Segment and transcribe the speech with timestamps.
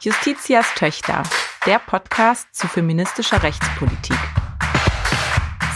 [0.00, 1.24] Justitias Töchter,
[1.66, 4.16] der Podcast zu feministischer Rechtspolitik.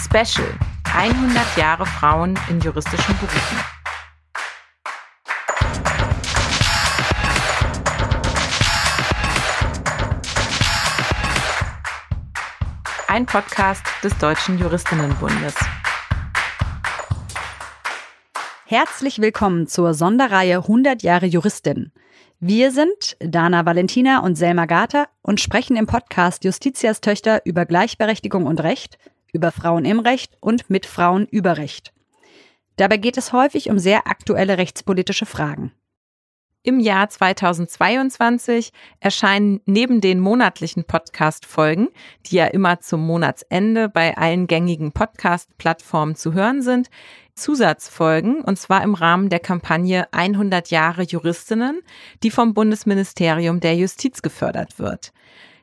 [0.04, 0.46] Special
[0.95, 3.58] 100 Jahre Frauen in juristischen Berufen.
[13.08, 15.57] Ein Podcast des Deutschen Juristinnenbundes.
[18.66, 21.93] Herzlich willkommen zur Sonderreihe 100 Jahre Juristin.
[22.45, 28.46] Wir sind Dana Valentina und Selma Gata und sprechen im Podcast Justitias Töchter über Gleichberechtigung
[28.46, 28.98] und Recht,
[29.32, 31.92] über Frauen im Recht und mit Frauen über Recht.
[32.74, 35.70] Dabei geht es häufig um sehr aktuelle rechtspolitische Fragen.
[36.65, 41.90] Im Jahr 2022 erscheinen neben den monatlichen Podcast-Folgen,
[42.27, 46.90] die ja immer zum Monatsende bei allen gängigen Podcast-Plattformen zu hören sind,
[47.35, 51.81] Zusatzfolgen, und zwar im Rahmen der Kampagne 100 Jahre Juristinnen,
[52.23, 55.13] die vom Bundesministerium der Justiz gefördert wird.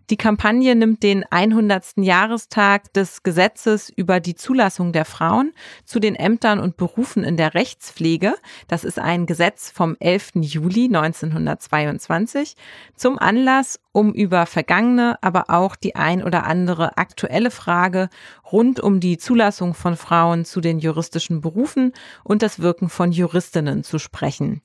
[0.10, 1.98] Die Kampagne nimmt den 100.
[1.98, 5.54] Jahrestag des Gesetzes über die Zulassung der Frauen
[5.86, 8.34] zu den Ämtern und Berufen in der Rechtspflege,
[8.68, 10.32] das ist ein Gesetz vom 11.
[10.42, 12.56] Juli 1922,
[12.96, 18.10] zum Anlass, um über vergangene, aber auch die ein oder andere aktuelle Frage
[18.52, 21.94] rund um die Zulassung von Frauen zu den juristischen Berufen
[22.24, 24.64] und das Wirken von Juristinnen zu sprechen.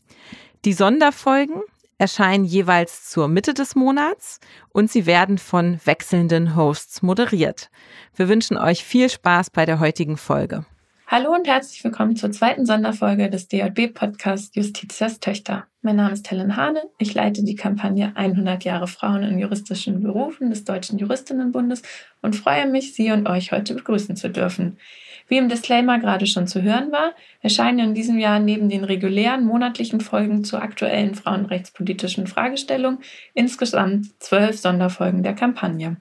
[0.65, 1.61] Die Sonderfolgen
[1.99, 7.71] erscheinen jeweils zur Mitte des Monats und sie werden von wechselnden Hosts moderiert.
[8.15, 10.65] Wir wünschen euch viel Spaß bei der heutigen Folge.
[11.07, 15.67] Hallo und herzlich willkommen zur zweiten Sonderfolge des DJB-Podcasts Justitias Töchter.
[15.83, 16.83] Mein Name ist Helen Hane.
[16.99, 21.83] Ich leite die Kampagne 100 Jahre Frauen in juristischen Berufen des Deutschen Juristinnenbundes
[22.23, 24.79] und freue mich, Sie und euch heute begrüßen zu dürfen.
[25.29, 29.45] Wie im Disclaimer gerade schon zu hören war, erscheinen in diesem Jahr neben den regulären
[29.45, 32.99] monatlichen Folgen zur aktuellen frauenrechtspolitischen Fragestellung
[33.33, 35.97] insgesamt zwölf Sonderfolgen der Kampagne.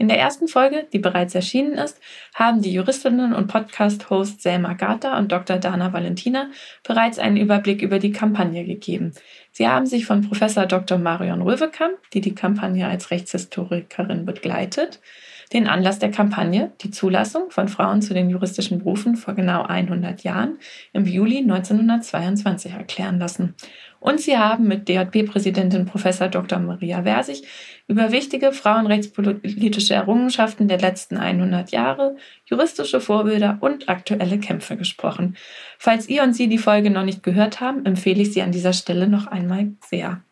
[0.00, 2.00] In der ersten Folge, die bereits erschienen ist,
[2.32, 5.58] haben die Juristinnen und Podcast-Hosts Selma Gata und Dr.
[5.58, 6.50] Dana Valentina
[6.86, 9.12] bereits einen Überblick über die Kampagne gegeben.
[9.50, 10.98] Sie haben sich von Professor Dr.
[10.98, 15.00] Marion Röwekamp, die die Kampagne als Rechtshistorikerin begleitet,
[15.48, 20.22] den Anlass der Kampagne, die Zulassung von Frauen zu den juristischen Berufen vor genau 100
[20.22, 20.58] Jahren
[20.92, 23.54] im Juli 1922 erklären lassen.
[24.00, 26.04] Und sie haben mit DJB-Präsidentin Prof.
[26.30, 26.58] Dr.
[26.58, 27.42] Maria Versich
[27.88, 35.36] über wichtige frauenrechtspolitische Errungenschaften der letzten 100 Jahre, juristische Vorbilder und aktuelle Kämpfe gesprochen.
[35.78, 38.72] Falls ihr und Sie die Folge noch nicht gehört haben, empfehle ich sie an dieser
[38.72, 40.22] Stelle noch einmal sehr.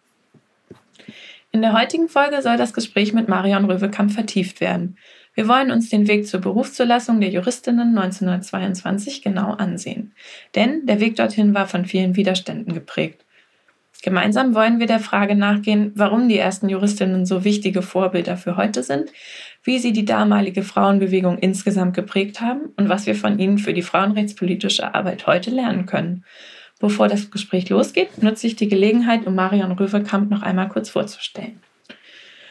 [1.57, 4.99] In der heutigen Folge soll das Gespräch mit Marion Röwekamp vertieft werden.
[5.33, 10.13] Wir wollen uns den Weg zur Berufszulassung der Juristinnen 1922 genau ansehen.
[10.55, 13.25] Denn der Weg dorthin war von vielen Widerständen geprägt.
[14.03, 18.83] Gemeinsam wollen wir der Frage nachgehen, warum die ersten Juristinnen so wichtige Vorbilder für heute
[18.83, 19.11] sind,
[19.65, 23.81] wie sie die damalige Frauenbewegung insgesamt geprägt haben und was wir von ihnen für die
[23.81, 26.23] frauenrechtspolitische Arbeit heute lernen können.
[26.79, 31.61] Bevor das Gespräch losgeht, nutze ich die Gelegenheit, um Marion Röwekamp noch einmal kurz vorzustellen.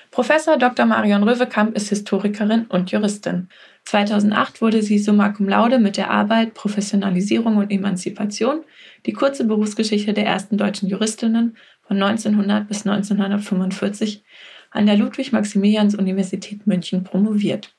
[0.09, 0.85] Professor Dr.
[0.85, 3.49] Marion Röwekamp ist Historikerin und Juristin.
[3.83, 8.63] 2008 wurde sie summa cum laude mit der Arbeit Professionalisierung und Emanzipation,
[9.05, 14.23] die kurze Berufsgeschichte der ersten deutschen Juristinnen von 1900 bis 1945
[14.71, 17.74] an der Ludwig-Maximilians-Universität München promoviert.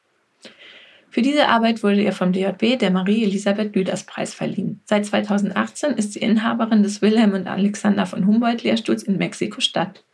[1.17, 4.83] Für diese Arbeit wurde ihr vom DJB der Marie-Elisabeth Lüders-Preis verliehen.
[4.85, 10.05] Seit 2018 ist sie Inhaberin des Wilhelm und Alexander von Humboldt-Lehrstuhls in Mexiko-Stadt.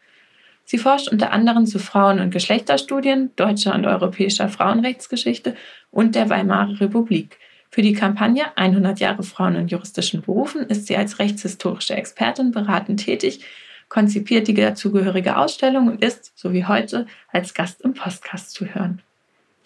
[0.64, 5.56] Sie forscht unter anderem zu Frauen- und Geschlechterstudien, deutscher und europäischer Frauenrechtsgeschichte
[5.90, 7.36] und der Weimarer Republik.
[7.68, 13.04] Für die Kampagne 100 Jahre Frauen in juristischen Berufen ist sie als rechtshistorische Expertin beratend
[13.04, 13.44] tätig,
[13.88, 19.02] konzipiert die dazugehörige Ausstellung und ist, so wie heute, als Gast im Podcast zu hören.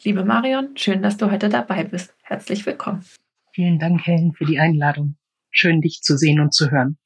[0.03, 2.15] Liebe Marion, schön, dass du heute dabei bist.
[2.23, 3.05] Herzlich willkommen.
[3.53, 5.17] Vielen Dank, Helen, für die Einladung.
[5.51, 6.99] Schön, dich zu sehen und zu hören.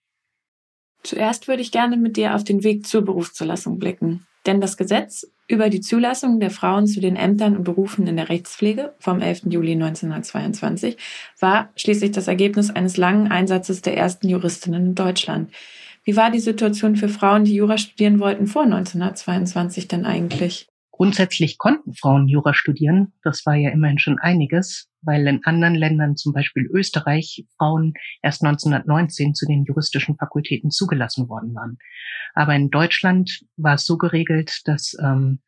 [1.03, 4.27] Zuerst würde ich gerne mit dir auf den Weg zur Berufszulassung blicken.
[4.47, 8.29] Denn das Gesetz über die Zulassung der Frauen zu den Ämtern und Berufen in der
[8.29, 9.43] Rechtspflege vom 11.
[9.47, 10.97] Juli 1922
[11.39, 15.53] war schließlich das Ergebnis eines langen Einsatzes der ersten Juristinnen in Deutschland.
[16.05, 20.69] Wie war die Situation für Frauen, die Jura studieren wollten, vor 1922 denn eigentlich?
[21.01, 23.15] Grundsätzlich konnten Frauen Jura studieren.
[23.23, 28.45] Das war ja immerhin schon einiges, weil in anderen Ländern, zum Beispiel Österreich, Frauen erst
[28.45, 31.79] 1919 zu den juristischen Fakultäten zugelassen worden waren.
[32.35, 35.41] Aber in Deutschland war es so geregelt, dass ähm,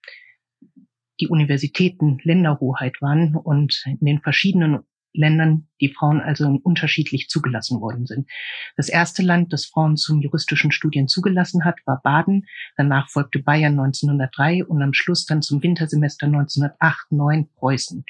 [1.21, 4.79] die Universitäten Länderhoheit waren und in den verschiedenen
[5.15, 8.29] Ländern die Frauen also unterschiedlich zugelassen worden sind.
[8.77, 12.47] Das erste Land, das Frauen zum juristischen Studien zugelassen hat, war Baden.
[12.77, 18.05] Danach folgte Bayern 1903 und am Schluss dann zum Wintersemester 1908-9 Preußen.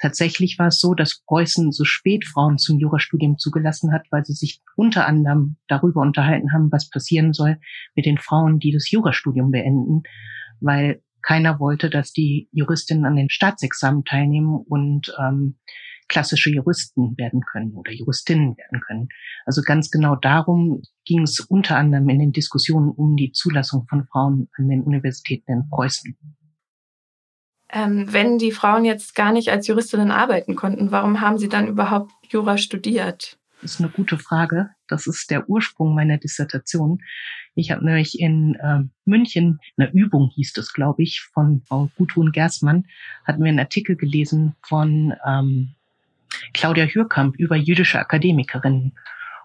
[0.00, 4.32] Tatsächlich war es so, dass Preußen so spät Frauen zum Jurastudium zugelassen hat, weil sie
[4.32, 7.58] sich unter anderem darüber unterhalten haben, was passieren soll
[7.94, 10.04] mit den Frauen, die das Jurastudium beenden,
[10.60, 15.58] weil keiner wollte, dass die Juristinnen an den Staatsexamen teilnehmen und ähm,
[16.10, 19.08] klassische Juristen werden können oder Juristinnen werden können.
[19.46, 24.04] Also ganz genau darum ging es unter anderem in den Diskussionen um die Zulassung von
[24.04, 26.18] Frauen an den Universitäten in Preußen.
[27.72, 31.68] Ähm, wenn die Frauen jetzt gar nicht als Juristinnen arbeiten konnten, warum haben sie dann
[31.68, 33.38] überhaupt Jura studiert?
[33.62, 34.70] Das ist eine gute Frage.
[34.88, 37.02] Das ist der Ursprung meiner Dissertation.
[37.54, 42.32] Ich habe nämlich in äh, München, eine Übung hieß das, glaube ich, von Frau Gudrun
[42.32, 42.86] Gersmann,
[43.24, 45.74] hatten wir einen Artikel gelesen von ähm,
[46.52, 48.92] Claudia Hürkamp über jüdische Akademikerinnen.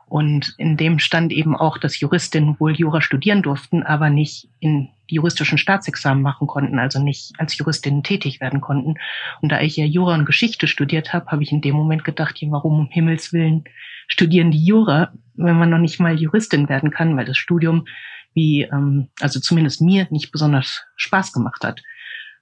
[0.07, 4.89] Und in dem stand eben auch, dass Juristinnen wohl Jura studieren durften, aber nicht in
[5.09, 8.95] die juristischen Staatsexamen machen konnten, also nicht als Juristinnen tätig werden konnten.
[9.41, 12.39] Und da ich ja Jura und Geschichte studiert habe, habe ich in dem Moment gedacht,
[12.39, 13.63] ja, warum um Himmels Willen
[14.07, 17.85] studieren die Jura, wenn man noch nicht mal Juristin werden kann, weil das Studium
[18.33, 21.81] wie, ähm, also zumindest mir nicht besonders Spaß gemacht hat.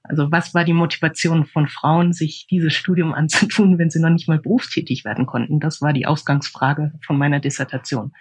[0.03, 4.27] Also was war die Motivation von Frauen, sich dieses Studium anzutun, wenn sie noch nicht
[4.27, 5.59] mal berufstätig werden konnten?
[5.59, 8.13] Das war die Ausgangsfrage von meiner Dissertation.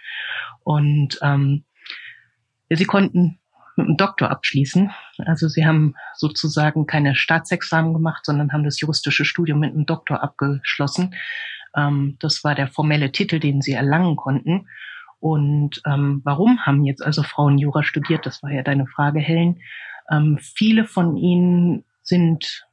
[0.63, 1.65] Und ähm,
[2.69, 3.39] sie konnten
[3.75, 4.91] mit einem Doktor abschließen.
[5.25, 10.21] Also sie haben sozusagen keine Staatsexamen gemacht, sondern haben das juristische Studium mit einem Doktor
[10.21, 11.15] abgeschlossen.
[11.75, 14.67] Ähm, das war der formelle Titel, den sie erlangen konnten.
[15.19, 18.25] Und ähm, warum haben jetzt also Frauen Jura studiert?
[18.25, 19.61] Das war ja deine Frage, Helen.
[20.13, 22.67] Ähm, viele von ihnen sind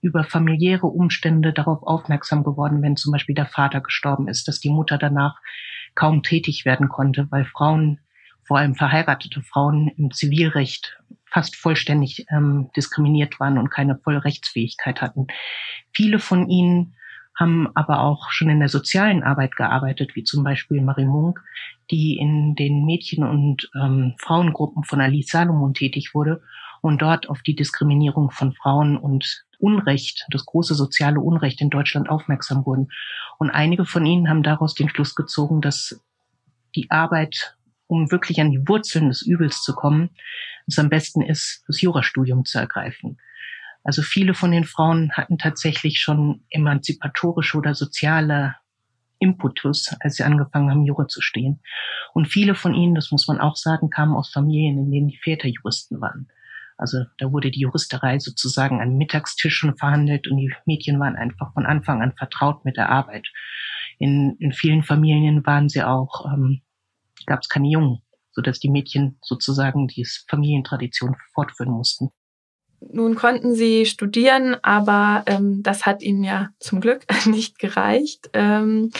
[0.00, 4.70] über familiäre Umstände darauf aufmerksam geworden, wenn zum Beispiel der Vater gestorben ist, dass die
[4.70, 5.36] Mutter danach
[5.94, 8.00] kaum tätig werden konnte, weil Frauen,
[8.44, 15.02] vor allem verheiratete Frauen im Zivilrecht fast vollständig ähm, diskriminiert waren und keine volle Rechtsfähigkeit
[15.02, 15.26] hatten.
[15.92, 16.95] Viele von ihnen
[17.36, 21.42] haben aber auch schon in der sozialen Arbeit gearbeitet, wie zum Beispiel Marie Munk,
[21.90, 26.42] die in den Mädchen- und ähm, Frauengruppen von Alice Salomon tätig wurde
[26.80, 32.08] und dort auf die Diskriminierung von Frauen und Unrecht, das große soziale Unrecht in Deutschland
[32.08, 32.88] aufmerksam wurden.
[33.38, 36.02] Und einige von ihnen haben daraus den Schluss gezogen, dass
[36.74, 37.56] die Arbeit,
[37.86, 40.10] um wirklich an die Wurzeln des Übels zu kommen,
[40.66, 43.18] es am besten ist, das Jurastudium zu ergreifen.
[43.86, 48.56] Also viele von den Frauen hatten tatsächlich schon emanzipatorische oder soziale
[49.20, 51.60] Imputus, als sie angefangen haben, Jura zu stehen.
[52.12, 55.20] Und viele von ihnen, das muss man auch sagen, kamen aus Familien, in denen die
[55.22, 56.26] Väter Juristen waren.
[56.76, 61.64] Also da wurde die Juristerei sozusagen an Mittagstischen verhandelt und die Mädchen waren einfach von
[61.64, 63.28] Anfang an vertraut mit der Arbeit.
[64.00, 66.62] In, in vielen Familien waren sie auch, ähm,
[67.24, 68.02] gab es keine Jungen,
[68.32, 72.10] sodass die Mädchen sozusagen die Familientradition fortführen mussten.
[72.80, 78.30] Nun konnten sie studieren, aber ähm, das hat ihnen ja zum Glück nicht gereicht.
[78.32, 78.90] Ähm,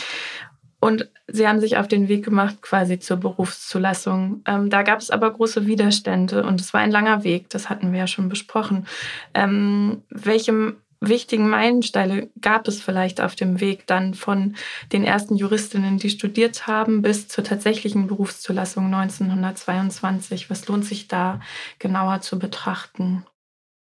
[0.79, 4.43] und sie haben sich auf den Weg gemacht quasi zur Berufszulassung.
[4.45, 7.91] Ähm, da gab es aber große Widerstände und es war ein langer Weg, das hatten
[7.91, 8.85] wir ja schon besprochen.
[9.33, 14.55] Ähm, welchem wichtigen Meilensteine gab es vielleicht auf dem Weg dann von
[14.91, 20.49] den ersten Juristinnen, die studiert haben, bis zur tatsächlichen Berufszulassung 1922?
[20.49, 21.39] Was lohnt sich da
[21.79, 23.25] genauer zu betrachten?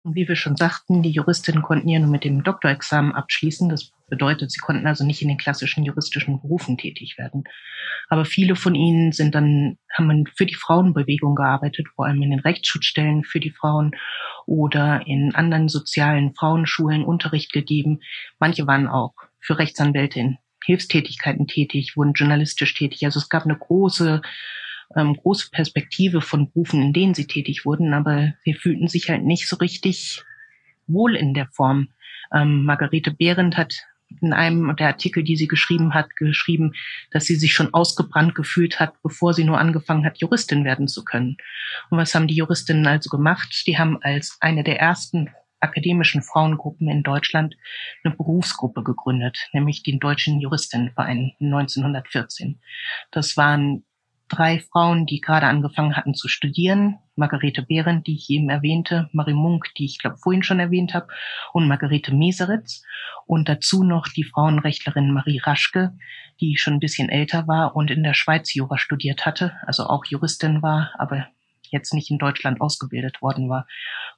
[0.05, 3.69] Und wie wir schon sagten, die Juristinnen konnten ja nur mit dem Doktorexamen abschließen.
[3.69, 7.45] Das bedeutet, sie konnten also nicht in den klassischen juristischen Berufen tätig werden.
[8.09, 12.41] Aber viele von ihnen sind dann, haben für die Frauenbewegung gearbeitet, vor allem in den
[12.41, 13.93] Rechtsschutzstellen für die Frauen
[14.45, 18.01] oder in anderen sozialen Frauenschulen Unterricht gegeben.
[18.41, 23.05] Manche waren auch für Rechtsanwälte in Hilfstätigkeiten tätig, wurden journalistisch tätig.
[23.05, 24.21] Also es gab eine große
[24.97, 29.25] ähm, große Perspektive von Berufen, in denen sie tätig wurden, aber sie fühlten sich halt
[29.25, 30.23] nicht so richtig
[30.87, 31.89] wohl in der Form.
[32.33, 33.75] Ähm, Margarete Behrendt hat
[34.21, 36.73] in einem der Artikel, die sie geschrieben hat, geschrieben,
[37.11, 41.05] dass sie sich schon ausgebrannt gefühlt hat, bevor sie nur angefangen hat, Juristin werden zu
[41.05, 41.37] können.
[41.91, 43.65] Und was haben die Juristinnen also gemacht?
[43.67, 45.31] Die haben als eine der ersten
[45.61, 47.57] akademischen Frauengruppen in Deutschland
[48.03, 52.61] eine Berufsgruppe gegründet, nämlich den Deutschen Juristinnenverein 1914.
[53.13, 53.85] Das waren
[54.33, 56.99] drei Frauen, die gerade angefangen hatten zu studieren.
[57.17, 61.09] Margarete Behrendt, die ich eben erwähnte, Marie Munk, die ich glaube vorhin schon erwähnt habe,
[61.53, 62.83] und Margarete Meseritz.
[63.27, 65.93] Und dazu noch die Frauenrechtlerin Marie Raschke,
[66.41, 70.05] die schon ein bisschen älter war und in der Schweiz Jura studiert hatte, also auch
[70.07, 71.29] Juristin war, aber
[71.71, 73.67] jetzt nicht in Deutschland ausgebildet worden war.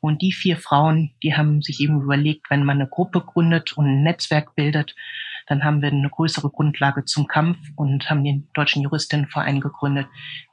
[0.01, 3.87] Und die vier Frauen, die haben sich eben überlegt, wenn man eine Gruppe gründet und
[3.87, 4.95] ein Netzwerk bildet,
[5.47, 10.07] Dann haben wir eine größere Grundlage zum Kampf und haben den Deutschen Juristinnenverein gegründet,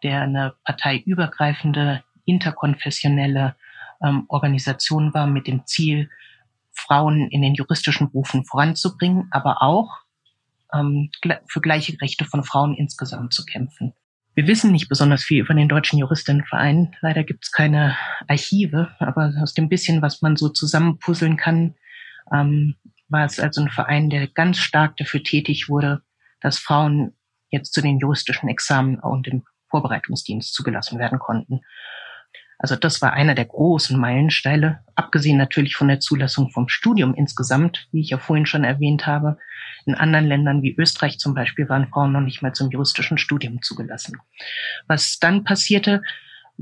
[0.04, 3.56] der eine parteiübergreifende, interkonfessionelle
[4.04, 6.10] ähm, Organisation war mit dem Ziel,
[6.74, 10.00] Frauen in den juristischen Berufen voranzubringen, aber auch
[10.74, 11.10] ähm,
[11.48, 13.94] für gleiche Rechte von Frauen insgesamt zu kämpfen.
[14.34, 16.96] Wir wissen nicht besonders viel über den Deutschen Juristinnenverein.
[17.02, 17.98] Leider gibt es keine
[18.30, 21.76] Archive, aber aus dem bisschen, was man so zusammenpuzzeln kann,
[22.34, 22.76] ähm,
[23.12, 26.02] war es also ein Verein, der ganz stark dafür tätig wurde,
[26.40, 27.14] dass Frauen
[27.50, 31.62] jetzt zu den juristischen Examen und im Vorbereitungsdienst zugelassen werden konnten.
[32.58, 37.88] Also das war einer der großen Meilensteine, abgesehen natürlich von der Zulassung vom Studium insgesamt,
[37.92, 39.40] wie ich ja vorhin schon erwähnt habe.
[39.86, 43.64] In anderen Ländern wie Österreich zum Beispiel waren Frauen noch nicht mehr zum juristischen Studium
[43.64, 44.20] zugelassen.
[44.88, 46.04] Was dann passierte,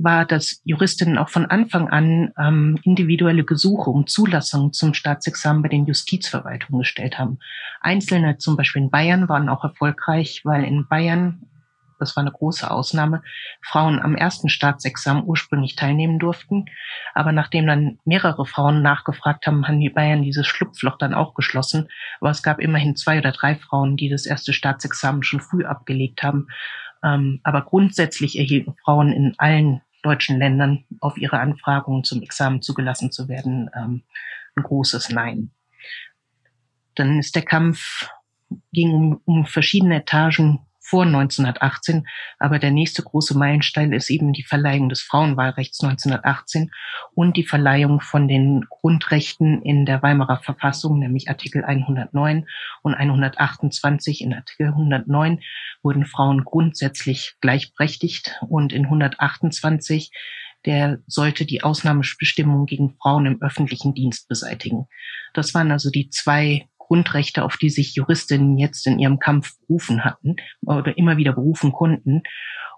[0.03, 5.69] war, dass Juristinnen auch von Anfang an ähm, individuelle Gesuche um Zulassung zum Staatsexamen bei
[5.69, 7.39] den Justizverwaltungen gestellt haben.
[7.81, 11.45] Einzelne, zum Beispiel in Bayern, waren auch erfolgreich, weil in Bayern
[11.99, 13.21] das war eine große Ausnahme,
[13.61, 16.65] Frauen am ersten Staatsexamen ursprünglich teilnehmen durften.
[17.13, 21.89] Aber nachdem dann mehrere Frauen nachgefragt haben, haben die Bayern dieses Schlupfloch dann auch geschlossen.
[22.21, 26.23] Aber es gab immerhin zwei oder drei Frauen, die das erste Staatsexamen schon früh abgelegt
[26.23, 26.47] haben.
[27.03, 33.11] Ähm, aber grundsätzlich erhielten Frauen in allen deutschen Ländern auf ihre Anfragungen zum Examen zugelassen
[33.11, 34.03] zu werden ähm,
[34.55, 35.51] ein großes Nein.
[36.95, 38.09] Dann ist der Kampf
[38.71, 42.07] ging um, um verschiedene Etagen vor 1918.
[42.39, 46.71] Aber der nächste große Meilenstein ist eben die Verleihung des Frauenwahlrechts 1918
[47.13, 52.47] und die Verleihung von den Grundrechten in der Weimarer Verfassung, nämlich Artikel 109
[52.81, 54.21] und 128.
[54.21, 55.39] In Artikel 109
[55.83, 60.11] wurden Frauen grundsätzlich gleichberechtigt und in 128
[60.65, 64.87] der sollte die Ausnahmebestimmung gegen Frauen im öffentlichen Dienst beseitigen.
[65.33, 70.03] Das waren also die zwei Grundrechte, auf die sich Juristinnen jetzt in ihrem Kampf berufen
[70.03, 72.23] hatten oder immer wieder berufen konnten.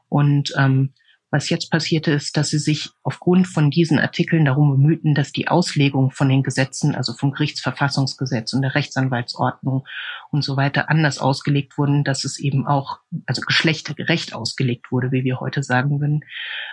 [0.09, 0.93] Und ähm,
[1.31, 5.47] was jetzt passierte, ist, dass sie sich aufgrund von diesen Artikeln darum bemühten, dass die
[5.47, 9.85] Auslegung von den Gesetzen, also vom Gerichtsverfassungsgesetz und der Rechtsanwaltsordnung
[10.31, 15.23] und so weiter anders ausgelegt wurden, dass es eben auch, also geschlechtergerecht ausgelegt wurde, wie
[15.23, 16.25] wir heute sagen würden,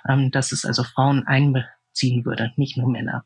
[0.09, 3.25] ähm, dass es also Frauen einbeziehen würde, nicht nur Männer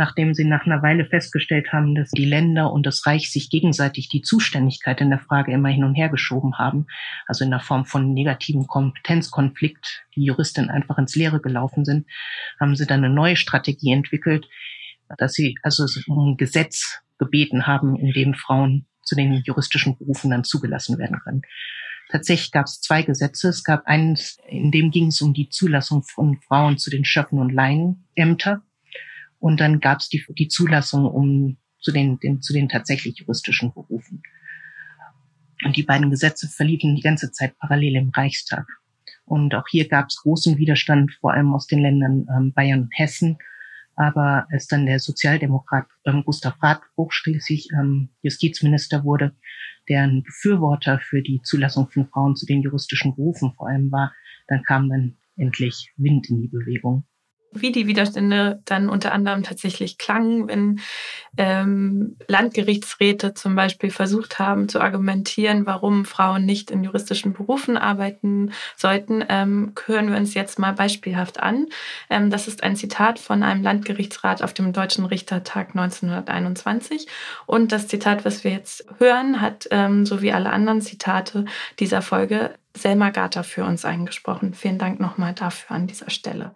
[0.00, 4.08] nachdem sie nach einer Weile festgestellt haben, dass die Länder und das Reich sich gegenseitig
[4.08, 6.86] die Zuständigkeit in der Frage immer hin und her geschoben haben,
[7.26, 12.06] also in der Form von negativen Kompetenzkonflikt, die Juristinnen einfach ins Leere gelaufen sind,
[12.58, 14.48] haben sie dann eine neue Strategie entwickelt,
[15.18, 20.30] dass sie also um ein Gesetz gebeten haben, in dem Frauen zu den juristischen Berufen
[20.30, 21.42] dann zugelassen werden können.
[22.08, 23.50] Tatsächlich gab es zwei Gesetze.
[23.50, 27.38] Es gab eines, in dem ging es um die Zulassung von Frauen zu den Schöffen-
[27.38, 28.62] und Laienämter.
[29.40, 33.72] Und dann gab es die, die Zulassung um zu den, den, zu den tatsächlich juristischen
[33.72, 34.22] Berufen.
[35.64, 38.66] Und die beiden Gesetze verliefen die ganze Zeit parallel im Reichstag.
[39.24, 42.98] Und auch hier gab es großen Widerstand, vor allem aus den Ländern ähm, Bayern und
[42.98, 43.38] Hessen.
[43.96, 49.34] Aber als dann der Sozialdemokrat ähm, Gustav Radbruch schließlich ähm, Justizminister wurde,
[49.88, 54.12] der ein Befürworter für die Zulassung von Frauen zu den juristischen Berufen vor allem war,
[54.48, 57.04] dann kam dann endlich Wind in die Bewegung
[57.52, 60.80] wie die Widerstände dann unter anderem tatsächlich klangen, wenn
[61.36, 68.52] ähm, Landgerichtsräte zum Beispiel versucht haben zu argumentieren, warum Frauen nicht in juristischen Berufen arbeiten
[68.76, 71.66] sollten, ähm, hören wir uns jetzt mal beispielhaft an.
[72.08, 77.06] Ähm, das ist ein Zitat von einem Landgerichtsrat auf dem Deutschen Richtertag 1921.
[77.46, 81.44] Und das Zitat, was wir jetzt hören, hat, ähm, so wie alle anderen Zitate
[81.78, 84.54] dieser Folge, Selma Gata für uns eingesprochen.
[84.54, 86.54] Vielen Dank nochmal dafür an dieser Stelle.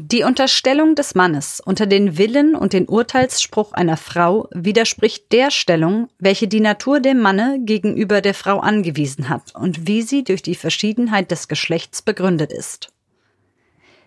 [0.00, 6.08] Die Unterstellung des Mannes unter den Willen und den Urteilsspruch einer Frau widerspricht der Stellung,
[6.20, 10.54] welche die Natur dem Manne gegenüber der Frau angewiesen hat und wie sie durch die
[10.54, 12.92] Verschiedenheit des Geschlechts begründet ist.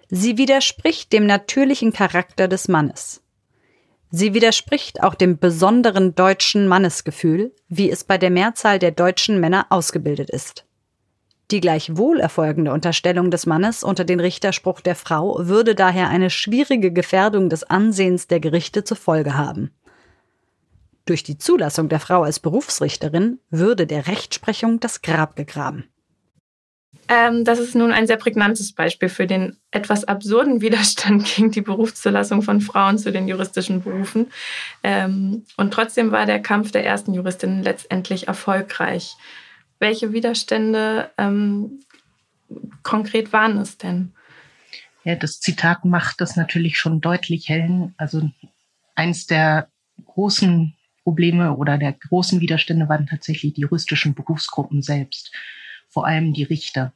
[0.10, 3.22] Sie widerspricht dem natürlichen Charakter des Mannes.
[4.10, 9.68] Sie widerspricht auch dem besonderen deutschen Mannesgefühl, wie es bei der Mehrzahl der deutschen Männer
[9.70, 10.66] ausgebildet ist.
[11.52, 16.94] Die gleichwohl erfolgende Unterstellung des Mannes unter den Richterspruch der Frau würde daher eine schwierige
[16.94, 19.72] Gefährdung des Ansehens der Gerichte zur Folge haben.
[21.06, 25.90] Durch die Zulassung der Frau als Berufsrichterin würde der Rechtsprechung das Grab gegraben.
[27.10, 31.60] Ähm, das ist nun ein sehr prägnantes Beispiel für den etwas absurden Widerstand gegen die
[31.60, 34.32] Berufszulassung von Frauen zu den juristischen Berufen.
[34.84, 39.18] Ähm, und trotzdem war der Kampf der ersten Juristinnen letztendlich erfolgreich.
[39.82, 41.80] Welche Widerstände ähm,
[42.84, 44.14] konkret waren es denn?
[45.04, 47.96] Ja, das Zitat macht das natürlich schon deutlich hellen.
[47.98, 48.30] Also
[48.94, 49.70] eins der
[50.06, 55.32] großen Probleme oder der großen Widerstände waren tatsächlich die juristischen Berufsgruppen selbst,
[55.90, 56.94] vor allem die Richter.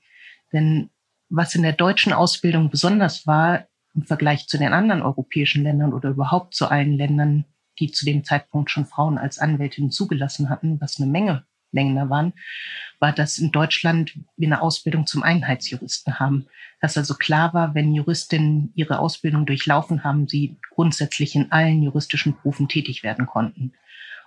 [0.53, 0.91] Denn
[1.27, 3.65] was in der deutschen Ausbildung besonders war
[3.95, 7.45] im Vergleich zu den anderen europäischen Ländern oder überhaupt zu allen Ländern,
[7.79, 12.33] die zu dem Zeitpunkt schon Frauen als Anwältin zugelassen hatten, was eine Menge Länder waren,
[12.99, 16.47] war, dass in Deutschland wir eine Ausbildung zum Einheitsjuristen haben.
[16.81, 22.35] Dass also klar war, wenn Juristinnen ihre Ausbildung durchlaufen haben, sie grundsätzlich in allen juristischen
[22.35, 23.73] Berufen tätig werden konnten.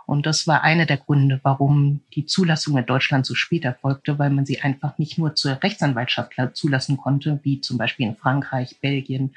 [0.07, 4.31] Und das war einer der Gründe, warum die Zulassung in Deutschland so spät erfolgte, weil
[4.31, 9.35] man sie einfach nicht nur zur Rechtsanwaltschaft zulassen konnte, wie zum Beispiel in Frankreich, Belgien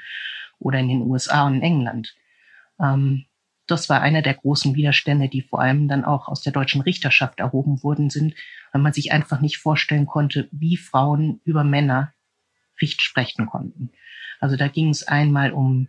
[0.60, 2.16] oder in den USA und in England.
[2.80, 3.26] Ähm,
[3.72, 7.40] das war einer der großen Widerstände, die vor allem dann auch aus der deutschen Richterschaft
[7.40, 8.36] erhoben worden sind,
[8.72, 12.14] weil man sich einfach nicht vorstellen konnte, wie Frauen über Männer
[12.82, 13.92] Richt sprechen konnten.
[14.40, 15.88] Also da ging es einmal um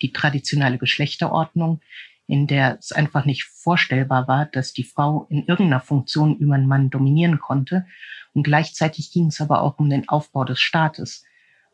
[0.00, 1.80] die traditionelle Geschlechterordnung,
[2.26, 6.68] in der es einfach nicht vorstellbar war, dass die Frau in irgendeiner Funktion über einen
[6.68, 7.86] Mann dominieren konnte.
[8.32, 11.24] Und gleichzeitig ging es aber auch um den Aufbau des Staates,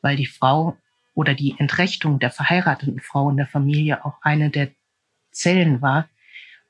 [0.00, 0.76] weil die Frau
[1.14, 4.70] oder die Entrechtung der verheirateten Frau in der Familie auch eine der
[5.36, 6.08] Zellen war,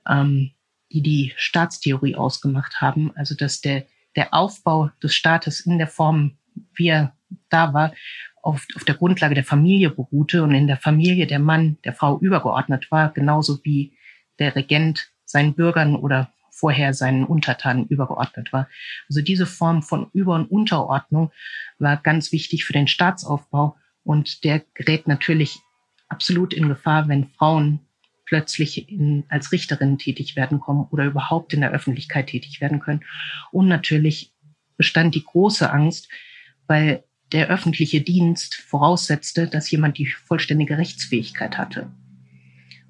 [0.09, 0.53] ähm,
[0.93, 3.13] die die Staatstheorie ausgemacht haben.
[3.17, 6.39] Also dass der, der Aufbau des Staates in der Form,
[6.75, 7.15] wie er
[7.49, 7.93] da war,
[8.43, 12.19] auf, auf der Grundlage der Familie beruhte und in der Familie der Mann der Frau
[12.21, 13.93] übergeordnet war, genauso wie
[14.39, 18.69] der Regent seinen Bürgern oder vorher seinen Untertanen übergeordnet war.
[19.09, 21.33] Also diese Form von Über- und Unterordnung
[21.79, 25.59] war ganz wichtig für den Staatsaufbau und der gerät natürlich
[26.09, 27.81] absolut in Gefahr, wenn Frauen
[28.27, 33.05] plötzlich in, als Richterin tätig werden kommen oder überhaupt in der Öffentlichkeit tätig werden können.
[33.51, 34.33] Und natürlich
[34.77, 36.09] bestand die große Angst,
[36.67, 41.91] weil der öffentliche Dienst voraussetzte, dass jemand die vollständige Rechtsfähigkeit hatte.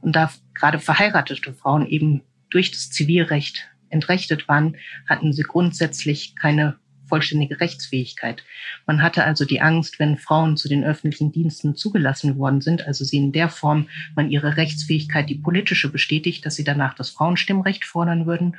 [0.01, 4.77] Und da gerade verheiratete Frauen eben durch das Zivilrecht entrechtet waren,
[5.07, 8.45] hatten sie grundsätzlich keine vollständige Rechtsfähigkeit.
[8.87, 13.05] Man hatte also die Angst, wenn Frauen zu den öffentlichen Diensten zugelassen worden sind, also
[13.05, 17.85] sie in der Form man ihre Rechtsfähigkeit, die politische bestätigt, dass sie danach das Frauenstimmrecht
[17.85, 18.57] fordern würden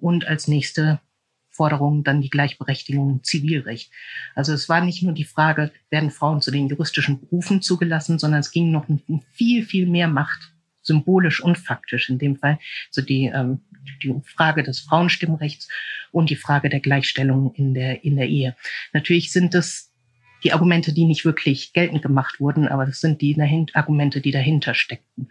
[0.00, 1.00] und als nächste
[1.50, 3.90] Forderung dann die Gleichberechtigung im Zivilrecht.
[4.36, 8.40] Also es war nicht nur die Frage, werden Frauen zu den juristischen Berufen zugelassen, sondern
[8.40, 12.58] es ging noch um viel, viel mehr Macht, symbolisch und faktisch in dem Fall.
[12.90, 13.60] So die, ähm,
[14.02, 15.68] die Frage des Frauenstimmrechts
[16.12, 18.56] und die Frage der Gleichstellung in der, in der Ehe.
[18.92, 19.92] Natürlich sind es
[20.44, 23.36] die Argumente, die nicht wirklich geltend gemacht wurden, aber das sind die
[23.74, 25.28] Argumente, die dahinter steckten.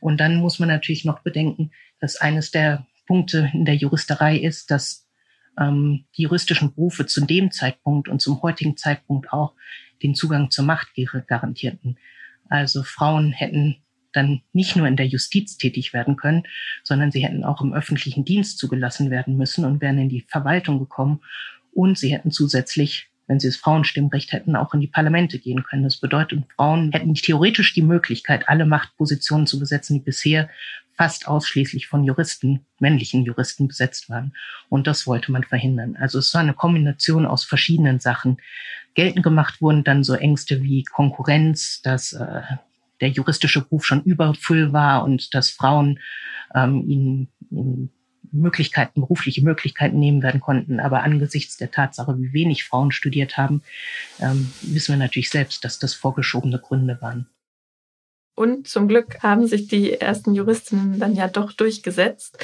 [0.00, 4.70] Und dann muss man natürlich noch bedenken, dass eines der Punkte in der Juristerei ist,
[4.70, 5.06] dass
[5.58, 9.54] ähm, die juristischen Berufe zu dem Zeitpunkt und zum heutigen Zeitpunkt auch
[10.02, 10.88] den Zugang zur Macht
[11.26, 11.98] garantierten.
[12.48, 13.82] Also Frauen hätten
[14.12, 16.44] dann nicht nur in der Justiz tätig werden können,
[16.82, 20.78] sondern sie hätten auch im öffentlichen Dienst zugelassen werden müssen und wären in die Verwaltung
[20.78, 21.20] gekommen.
[21.72, 25.84] Und sie hätten zusätzlich, wenn sie das Frauenstimmrecht hätten, auch in die Parlamente gehen können.
[25.84, 30.48] Das bedeutet, Frauen hätten theoretisch die Möglichkeit, alle Machtpositionen zu besetzen, die bisher
[30.96, 34.34] fast ausschließlich von Juristen, männlichen Juristen besetzt waren.
[34.68, 35.96] Und das wollte man verhindern.
[35.96, 38.38] Also es war eine Kombination aus verschiedenen Sachen.
[38.94, 42.42] Geltend gemacht wurden dann so Ängste wie Konkurrenz, dass äh,
[43.00, 46.00] der juristische Beruf schon überfüll war und dass Frauen
[46.54, 47.90] ähm, ihnen, ihnen
[48.32, 50.80] Möglichkeiten, berufliche Möglichkeiten nehmen werden konnten.
[50.80, 53.62] Aber angesichts der Tatsache, wie wenig Frauen studiert haben,
[54.20, 57.26] ähm, wissen wir natürlich selbst, dass das vorgeschobene Gründe waren.
[58.38, 62.38] Und zum Glück haben sich die ersten Juristinnen dann ja doch durchgesetzt.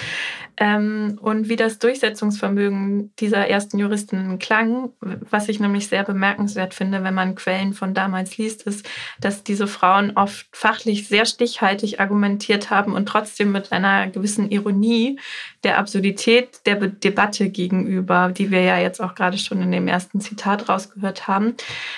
[0.56, 7.02] Ähm, und wie das Durchsetzungsvermögen dieser ersten Juristinnen klang, was ich nämlich sehr bemerkenswert finde,
[7.02, 8.88] wenn man Quellen von damals liest, ist,
[9.20, 15.18] dass diese Frauen oft fachlich sehr stichhaltig argumentiert haben und trotzdem mit einer gewissen Ironie
[15.64, 20.20] der Absurdität der Debatte gegenüber, die wir ja jetzt auch gerade schon in dem ersten
[20.20, 21.54] Zitat rausgehört haben.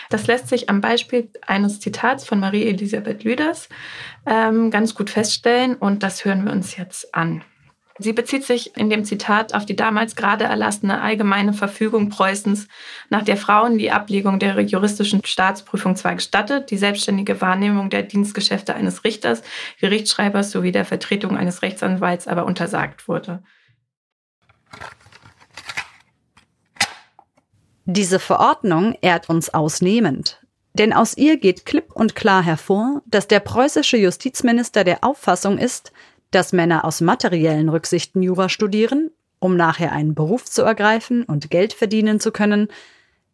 [0.09, 3.69] Das lässt sich am Beispiel eines Zitats von Marie-Elisabeth Lüders
[4.25, 7.43] ähm, ganz gut feststellen und das hören wir uns jetzt an.
[7.99, 12.69] Sie bezieht sich in dem Zitat auf die damals gerade erlassene allgemeine Verfügung Preußens,
[13.09, 18.75] nach der Frauen die Ablegung der juristischen Staatsprüfung zwar gestattet, die selbstständige Wahrnehmung der Dienstgeschäfte
[18.75, 19.43] eines Richters,
[19.81, 23.43] Gerichtsschreibers sowie der Vertretung eines Rechtsanwalts aber untersagt wurde.
[27.87, 33.41] Diese Verordnung ehrt uns ausnehmend, denn aus ihr geht klipp und klar hervor, dass der
[33.41, 35.93] preußische Justizminister der Auffassung ist,
[36.31, 41.73] dass Männer aus materiellen Rücksichten Jura studieren, um nachher einen Beruf zu ergreifen und Geld
[41.73, 42.69] verdienen zu können,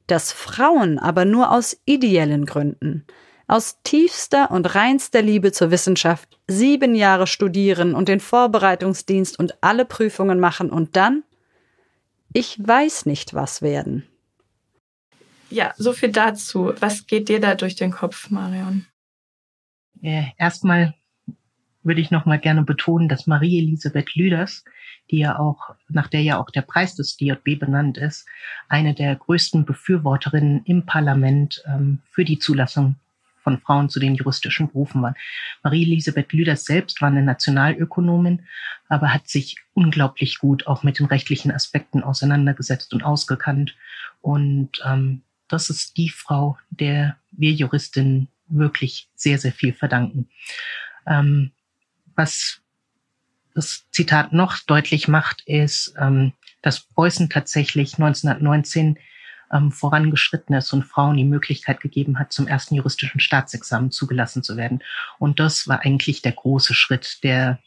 [0.06, 3.06] dass Frauen aber nur aus ideellen Gründen,
[3.46, 9.84] aus tiefster und reinster Liebe zur Wissenschaft sieben Jahre studieren und den Vorbereitungsdienst und alle
[9.84, 11.22] Prüfungen machen und dann
[12.32, 14.06] ich weiß nicht was werden.
[15.50, 16.72] Ja, so viel dazu.
[16.80, 18.86] Was geht dir da durch den Kopf, Marion?
[20.00, 20.94] Äh, erstmal
[21.82, 24.64] würde ich noch mal gerne betonen, dass Marie Elisabeth Lüders,
[25.10, 28.26] die ja auch, nach der ja auch der Preis des DJB benannt ist,
[28.68, 32.96] eine der größten Befürworterinnen im Parlament ähm, für die Zulassung
[33.42, 35.16] von Frauen zu den juristischen Berufen waren.
[35.62, 38.42] Marie Elisabeth Lüders selbst war eine Nationalökonomin,
[38.88, 43.74] aber hat sich unglaublich gut auch mit den rechtlichen Aspekten auseinandergesetzt und ausgekannt.
[44.20, 50.28] Und ähm, das ist die Frau, der wir Juristinnen wirklich sehr, sehr viel verdanken.
[51.06, 51.50] Ähm,
[52.16, 52.60] was
[53.54, 58.98] das Zitat noch deutlich macht, ist, ähm, dass Preußen tatsächlich 1919
[59.52, 64.56] ähm, vorangeschritten ist und Frauen die Möglichkeit gegeben hat, zum ersten juristischen Staatsexamen zugelassen zu
[64.56, 64.82] werden.
[65.18, 67.58] Und das war eigentlich der große Schritt, der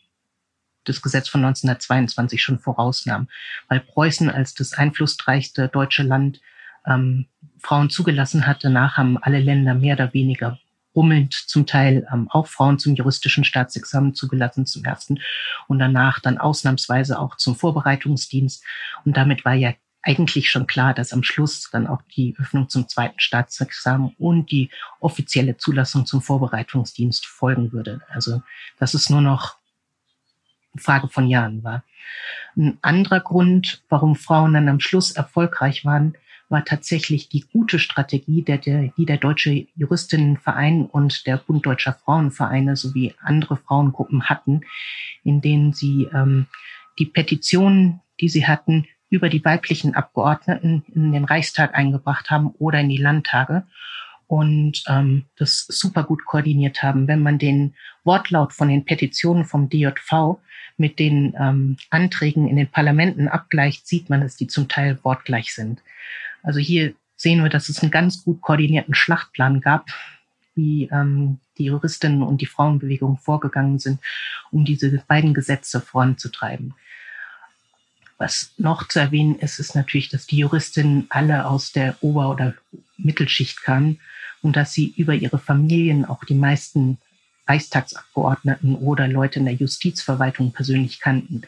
[0.84, 3.28] das Gesetz von 1922 schon vorausnahm,
[3.68, 6.42] weil Preußen als das einflussreichste deutsche Land
[6.86, 7.28] ähm,
[7.60, 8.64] Frauen zugelassen hat.
[8.64, 10.60] Danach haben alle Länder mehr oder weniger
[10.96, 15.20] rummelnd zum Teil ähm, auch Frauen zum juristischen Staatsexamen zugelassen zum ersten
[15.68, 18.64] und danach dann ausnahmsweise auch zum Vorbereitungsdienst.
[19.04, 19.74] Und damit war ja
[20.06, 24.70] eigentlich schon klar, dass am Schluss dann auch die Öffnung zum zweiten Staatsexamen und die
[25.00, 28.02] offizielle Zulassung zum Vorbereitungsdienst folgen würde.
[28.10, 28.44] Also
[28.78, 29.58] dass es nur noch
[30.74, 31.84] eine Frage von Jahren war.
[32.56, 36.16] Ein anderer Grund, warum Frauen dann am Schluss erfolgreich waren,
[36.50, 41.94] war tatsächlich die gute Strategie, der, der, die der Deutsche Juristinnenverein und der Bund Deutscher
[41.94, 44.62] Frauenvereine sowie andere Frauengruppen hatten,
[45.24, 46.48] in denen sie ähm,
[47.00, 52.80] die Petitionen, die sie hatten, über die weiblichen Abgeordneten in den Reichstag eingebracht haben oder
[52.80, 53.64] in die Landtage
[54.28, 57.08] und ähm, das super gut koordiniert haben.
[57.08, 60.38] Wenn man den Wortlaut von den Petitionen vom DJV
[60.78, 65.54] mit den ähm, Anträgen in den Parlamenten abgleicht, sieht man, dass die zum Teil wortgleich
[65.54, 65.82] sind.
[66.46, 69.88] Also hier sehen wir, dass es einen ganz gut koordinierten Schlachtplan gab,
[70.54, 74.00] wie ähm, die Juristinnen und die Frauenbewegung vorgegangen sind,
[74.52, 76.76] um diese beiden Gesetze voranzutreiben.
[78.18, 82.54] Was noch zu erwähnen ist, ist natürlich, dass die Juristinnen alle aus der Ober- oder
[82.98, 84.00] Mittelschicht kamen
[84.42, 86.98] und dass sie über ihre Familien auch die meisten
[87.48, 91.42] Reichstagsabgeordneten oder Leute in der Justizverwaltung persönlich kannten.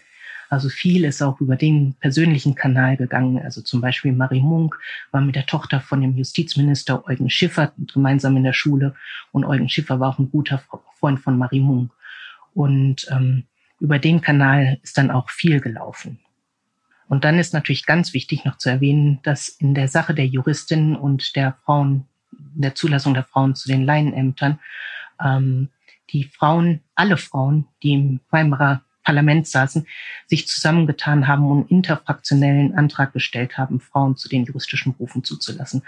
[0.49, 3.39] Also viel ist auch über den persönlichen Kanal gegangen.
[3.39, 4.77] Also zum Beispiel Marie Munk
[5.12, 8.95] war mit der Tochter von dem Justizminister Eugen Schiffer gemeinsam in der Schule
[9.31, 10.62] und Eugen Schiffer war auch ein guter
[10.99, 11.91] Freund von Marie Munk.
[12.53, 13.43] Und ähm,
[13.79, 16.19] über den Kanal ist dann auch viel gelaufen.
[17.07, 20.95] Und dann ist natürlich ganz wichtig noch zu erwähnen, dass in der Sache der Juristinnen
[20.95, 24.60] und der Frauen, der Zulassung der Frauen zu den Laienämtern,
[25.23, 25.69] ähm,
[26.10, 29.87] die Frauen, alle Frauen, die im Weimarer Parlament saßen,
[30.25, 35.83] sich zusammengetan haben und interfraktionellen Antrag gestellt haben, Frauen zu den juristischen Berufen zuzulassen.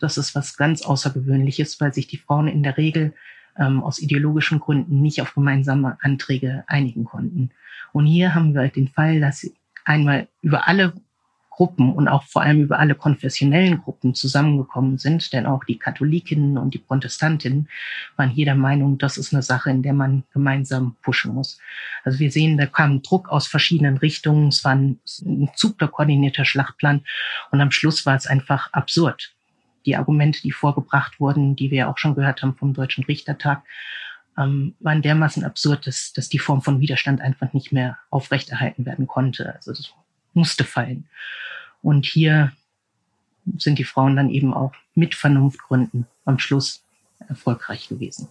[0.00, 3.14] Das ist was ganz Außergewöhnliches, weil sich die Frauen in der Regel
[3.56, 7.50] ähm, aus ideologischen Gründen nicht auf gemeinsame Anträge einigen konnten.
[7.92, 9.48] Und hier haben wir den Fall, dass
[9.84, 10.94] einmal über alle
[11.54, 16.58] Gruppen und auch vor allem über alle konfessionellen Gruppen zusammengekommen sind, denn auch die Katholikinnen
[16.58, 17.68] und die Protestantinnen
[18.16, 21.58] waren hier der Meinung, das ist eine Sache, in der man gemeinsam pushen muss.
[22.02, 26.44] Also wir sehen, da kam Druck aus verschiedenen Richtungen, es war ein, ein super koordinierter
[26.44, 27.04] Schlachtplan
[27.52, 29.32] und am Schluss war es einfach absurd.
[29.86, 33.62] Die Argumente, die vorgebracht wurden, die wir ja auch schon gehört haben vom Deutschen Richtertag,
[34.36, 39.06] ähm, waren dermaßen absurd, dass, dass die Form von Widerstand einfach nicht mehr aufrechterhalten werden
[39.06, 39.54] konnte.
[39.54, 39.94] Also das
[40.34, 41.08] musste fallen.
[41.82, 42.52] Und hier
[43.58, 46.82] sind die Frauen dann eben auch mit Vernunftgründen am Schluss
[47.28, 48.28] erfolgreich gewesen.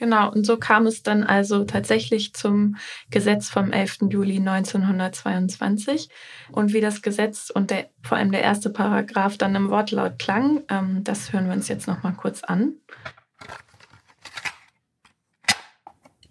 [0.00, 2.76] Genau, und so kam es dann also tatsächlich zum
[3.10, 3.98] Gesetz vom 11.
[4.08, 6.08] Juli 1922.
[6.50, 10.62] Und wie das Gesetz und der, vor allem der erste Paragraph dann im Wortlaut klang,
[10.70, 12.76] ähm, das hören wir uns jetzt nochmal kurz an.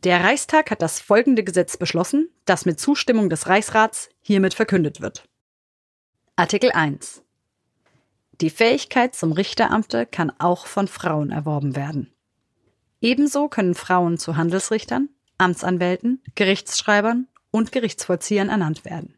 [0.04, 5.28] Der Reichstag hat das folgende Gesetz beschlossen, das mit Zustimmung des Reichsrats hiermit verkündet wird.
[6.36, 7.24] Artikel 1.
[8.42, 12.14] Die Fähigkeit zum Richteramte kann auch von Frauen erworben werden.
[13.02, 19.16] Ebenso können Frauen zu Handelsrichtern, Amtsanwälten, Gerichtsschreibern und Gerichtsvollziehern ernannt werden.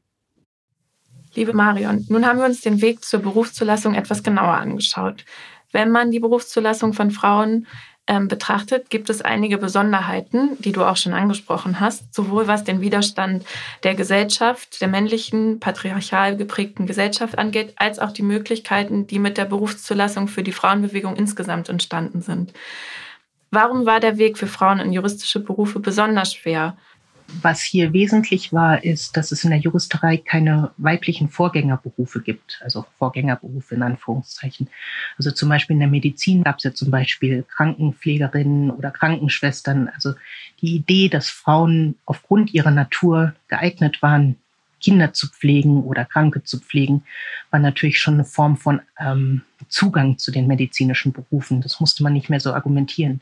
[1.36, 5.26] Liebe Marion, nun haben wir uns den Weg zur Berufszulassung etwas genauer angeschaut.
[5.74, 7.68] Wenn man die Berufszulassung von Frauen
[8.08, 12.82] ähm, betrachtet, gibt es einige Besonderheiten, die du auch schon angesprochen hast, sowohl was den
[12.82, 13.46] Widerstand
[13.84, 19.46] der Gesellschaft, der männlichen, patriarchal geprägten Gesellschaft angeht, als auch die Möglichkeiten, die mit der
[19.46, 22.54] Berufszulassung für die Frauenbewegung insgesamt entstanden sind.
[23.52, 26.78] Warum war der Weg für Frauen in juristische Berufe besonders schwer?
[27.42, 32.86] Was hier wesentlich war, ist, dass es in der Juristerei keine weiblichen Vorgängerberufe gibt, also
[32.98, 34.70] Vorgängerberufe in Anführungszeichen.
[35.18, 39.90] Also zum Beispiel in der Medizin gab es ja zum Beispiel Krankenpflegerinnen oder Krankenschwestern.
[39.94, 40.14] Also
[40.62, 44.36] die Idee, dass Frauen aufgrund ihrer Natur geeignet waren,
[44.82, 47.04] Kinder zu pflegen oder Kranke zu pflegen,
[47.52, 51.62] war natürlich schon eine Form von ähm, Zugang zu den medizinischen Berufen.
[51.62, 53.22] Das musste man nicht mehr so argumentieren.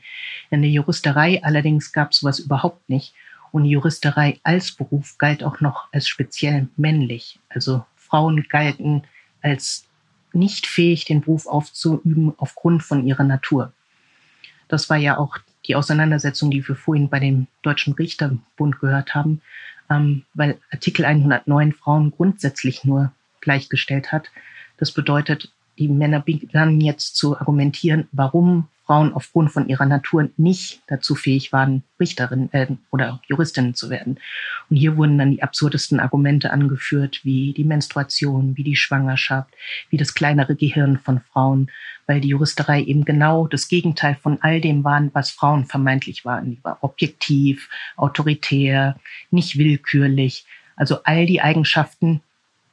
[0.50, 3.14] In der Juristerei allerdings gab es sowas überhaupt nicht.
[3.52, 7.40] Und die Juristerei als Beruf galt auch noch als speziell männlich.
[7.50, 9.04] Also Frauen galten
[9.42, 9.88] als
[10.34, 13.74] nicht fähig, den Beruf aufzuüben aufgrund von ihrer Natur.
[14.68, 19.42] Das war ja auch die Auseinandersetzung, die wir vorhin bei dem Deutschen Richterbund gehört haben,
[19.90, 24.30] ähm, weil Artikel 109 Frauen grundsätzlich nur gleichgestellt hat.
[24.78, 30.82] Das bedeutet, die Männer begannen jetzt zu argumentieren, warum Frauen aufgrund von ihrer Natur nicht
[30.88, 34.20] dazu fähig waren, Richterin äh, oder Juristin zu werden.
[34.68, 39.54] Und hier wurden dann die absurdesten Argumente angeführt, wie die Menstruation, wie die Schwangerschaft,
[39.92, 41.70] wie das kleinere Gehirn von Frauen,
[42.08, 46.50] weil die Juristerei eben genau das Gegenteil von all dem waren, was Frauen vermeintlich waren.
[46.50, 50.48] Die war objektiv, autoritär, nicht willkürlich.
[50.76, 52.22] Also all die Eigenschaften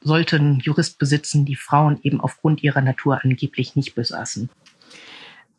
[0.07, 4.49] sollten Jurist besitzen, die Frauen eben aufgrund ihrer Natur angeblich nicht besaßen.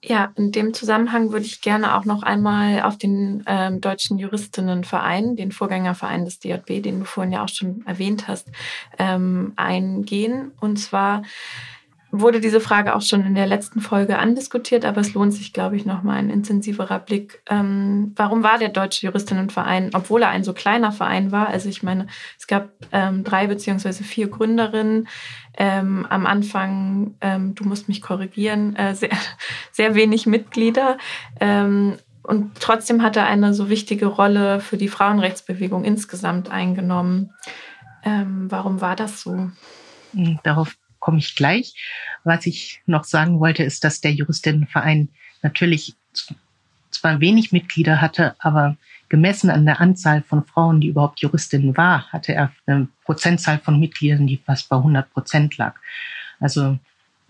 [0.02, 5.34] Ja, in dem Zusammenhang würde ich gerne auch noch einmal auf den ähm, Deutschen Juristinnenverein,
[5.34, 8.48] den Vorgängerverein des DJB, den du vorhin ja auch schon erwähnt hast,
[8.98, 10.52] ähm, eingehen.
[10.60, 11.22] Und zwar
[12.10, 15.76] wurde diese Frage auch schon in der letzten Folge andiskutiert, aber es lohnt sich, glaube
[15.76, 17.42] ich, nochmal ein intensiverer Blick.
[17.48, 21.48] Ähm, warum war der Deutsche Juristinnenverein, obwohl er ein so kleiner Verein war?
[21.48, 22.06] Also ich meine,
[22.38, 25.08] es gab ähm, drei beziehungsweise vier Gründerinnen.
[25.56, 29.10] Ähm, am Anfang, ähm, du musst mich korrigieren, äh, sehr,
[29.72, 30.96] sehr wenig Mitglieder.
[31.40, 37.34] Ähm, und trotzdem hat er eine so wichtige Rolle für die Frauenrechtsbewegung insgesamt eingenommen.
[38.02, 39.50] Ähm, warum war das so?
[40.12, 40.74] Hm, darauf
[41.08, 41.72] komme ich gleich.
[42.22, 45.08] Was ich noch sagen wollte, ist, dass der Juristinnenverein
[45.40, 45.94] natürlich
[46.90, 48.76] zwar wenig Mitglieder hatte, aber
[49.08, 53.80] gemessen an der Anzahl von Frauen, die überhaupt Juristinnen war, hatte er eine Prozentzahl von
[53.80, 55.76] Mitgliedern, die fast bei 100 Prozent lag.
[56.40, 56.78] Also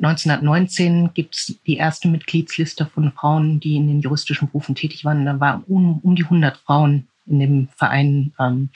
[0.02, 5.24] 1919 gibt es die erste Mitgliedsliste von Frauen, die in den juristischen Berufen tätig waren.
[5.24, 8.70] Da waren um, um die 100 Frauen in dem Verein ähm,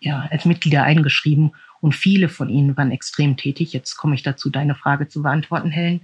[0.00, 1.52] ja, als Mitglieder eingeschrieben.
[1.80, 3.72] Und viele von ihnen waren extrem tätig.
[3.72, 6.00] Jetzt komme ich dazu, deine Frage zu beantworten, Helen.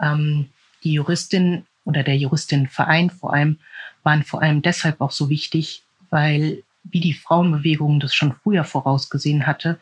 [0.00, 0.48] Ähm,
[0.82, 3.58] die Juristin oder der Juristinnenverein vor allem
[4.02, 9.46] waren vor allem deshalb auch so wichtig, weil, wie die Frauenbewegung das schon früher vorausgesehen
[9.46, 9.78] hatte,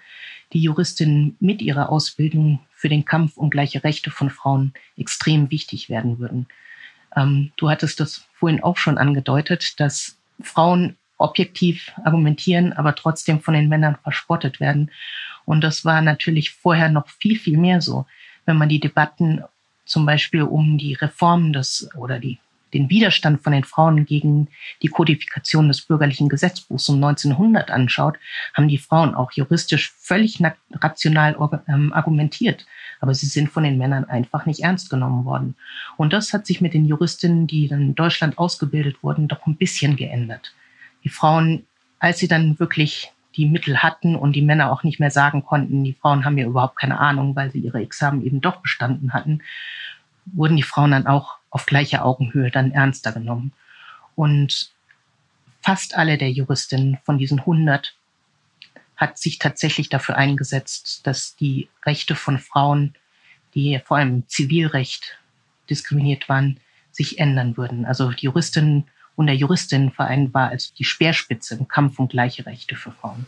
[0.53, 5.89] die Juristinnen mit ihrer Ausbildung für den Kampf um gleiche Rechte von Frauen extrem wichtig
[5.89, 6.47] werden würden.
[7.15, 13.55] Ähm, du hattest das vorhin auch schon angedeutet, dass Frauen objektiv argumentieren, aber trotzdem von
[13.55, 14.91] den Männern verspottet werden.
[15.45, 18.07] Und das war natürlich vorher noch viel, viel mehr so.
[18.47, 19.43] Wenn man die Debatten
[19.85, 22.39] zum Beispiel um die Reformen des oder die,
[22.75, 24.49] den Widerstand von den Frauen gegen
[24.83, 28.17] die Kodifikation des bürgerlichen Gesetzbuchs um 1900 anschaut,
[28.55, 30.41] haben die Frauen auch juristisch völlig
[30.75, 32.67] rational ähm, argumentiert.
[33.01, 35.57] Aber sie sind von den Männern einfach nicht ernst genommen worden.
[35.97, 39.97] Und das hat sich mit den Juristinnen, die in Deutschland ausgebildet wurden, doch ein bisschen
[39.97, 40.53] geändert
[41.09, 41.67] die Frauen,
[41.99, 45.85] als sie dann wirklich die Mittel hatten und die Männer auch nicht mehr sagen konnten,
[45.85, 49.41] die Frauen haben ja überhaupt keine Ahnung, weil sie ihre Examen eben doch bestanden hatten,
[50.27, 53.53] wurden die Frauen dann auch auf gleicher Augenhöhe dann ernster genommen.
[54.17, 54.71] Und
[55.63, 57.95] fast alle der Juristinnen von diesen 100
[58.97, 62.95] hat sich tatsächlich dafür eingesetzt, dass die Rechte von Frauen,
[63.55, 65.19] die vor allem im Zivilrecht
[65.71, 67.87] diskriminiert waren, sich ändern würden.
[67.87, 68.89] Also die Juristinnen
[69.19, 73.27] und der Juristinnenverein war als die Speerspitze im Kampf um gleiche Rechte für Frauen.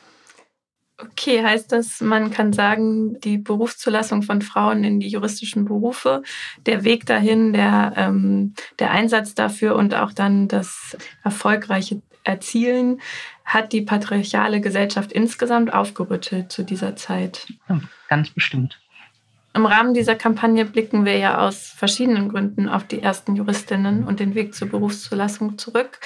[0.99, 6.23] Okay, heißt das, man kann sagen, die Berufszulassung von Frauen in die juristischen Berufe,
[6.67, 13.01] der Weg dahin, der, ähm, der Einsatz dafür und auch dann das erfolgreiche Erzielen
[13.45, 17.49] hat die patriarchale Gesellschaft insgesamt aufgerüttelt zu dieser Zeit.
[17.69, 18.79] Ja, ganz bestimmt.
[19.53, 24.21] Im Rahmen dieser Kampagne blicken wir ja aus verschiedenen Gründen auf die ersten Juristinnen und
[24.21, 25.99] den Weg zur Berufszulassung zurück,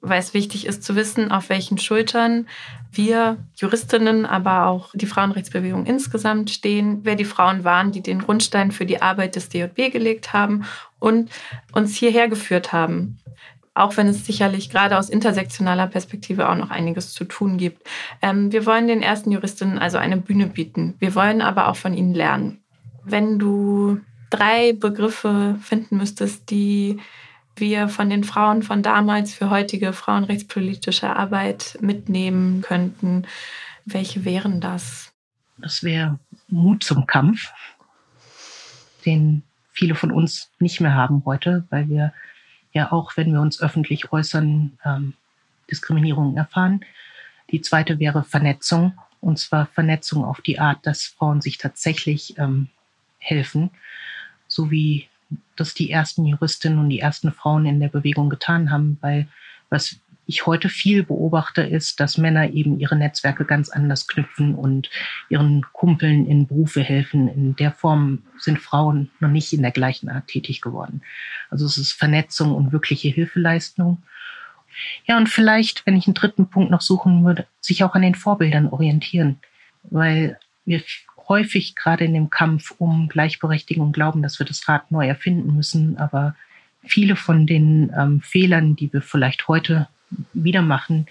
[0.00, 2.48] weil es wichtig ist zu wissen, auf welchen Schultern
[2.90, 8.72] wir Juristinnen, aber auch die Frauenrechtsbewegung insgesamt stehen, wer die Frauen waren, die den Grundstein
[8.72, 10.64] für die Arbeit des DJB gelegt haben
[10.98, 11.30] und
[11.72, 13.18] uns hierher geführt haben.
[13.74, 17.86] auch wenn es sicherlich gerade aus intersektionaler Perspektive auch noch einiges zu tun gibt.
[18.20, 20.96] Ähm, wir wollen den ersten Juristinnen also eine Bühne bieten.
[20.98, 22.60] Wir wollen aber auch von ihnen lernen.
[23.04, 26.98] Wenn du drei Begriffe finden müsstest, die
[27.56, 33.26] wir von den Frauen von damals für heutige frauenrechtspolitische Arbeit mitnehmen könnten,
[33.84, 35.12] welche wären das?
[35.56, 37.50] Das wäre Mut zum Kampf,
[39.04, 42.12] den viele von uns nicht mehr haben heute, weil wir
[42.72, 45.14] ja auch, wenn wir uns öffentlich äußern, ähm,
[45.70, 46.80] Diskriminierung erfahren.
[47.50, 52.68] Die zweite wäre Vernetzung, und zwar Vernetzung auf die Art, dass Frauen sich tatsächlich ähm,
[53.28, 53.70] helfen,
[54.46, 55.08] so wie
[55.56, 59.28] das die ersten Juristinnen und die ersten Frauen in der Bewegung getan haben, weil
[59.68, 64.90] was ich heute viel beobachte, ist, dass Männer eben ihre Netzwerke ganz anders knüpfen und
[65.30, 67.28] ihren Kumpeln in Berufe helfen.
[67.28, 71.00] In der Form sind Frauen noch nicht in der gleichen Art tätig geworden.
[71.48, 74.02] Also es ist Vernetzung und wirkliche Hilfeleistung.
[75.06, 78.14] Ja, und vielleicht, wenn ich einen dritten Punkt noch suchen würde, sich auch an den
[78.14, 79.40] Vorbildern orientieren,
[79.84, 80.82] weil wir
[81.28, 85.98] häufig gerade in dem Kampf um Gleichberechtigung glauben, dass wir das Rad neu erfinden müssen,
[85.98, 86.34] aber
[86.84, 89.88] viele von den ähm, Fehlern, die wir vielleicht heute
[90.32, 91.06] wieder machen,